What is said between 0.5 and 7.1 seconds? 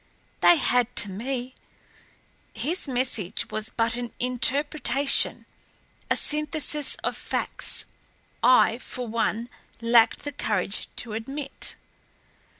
had to me. His message was but an interpretation, a synthesis